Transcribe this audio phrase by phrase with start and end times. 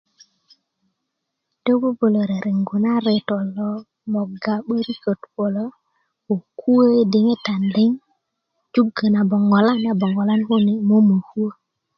[1.65, 3.69] yi bubulo rerengu na reto lo
[4.13, 5.63] moga 'böriköt kulo
[6.25, 8.05] ko kuö i diŋitan liŋ ko
[8.73, 11.49] jugö na bongolan a bongolan kune mokuöni mokuö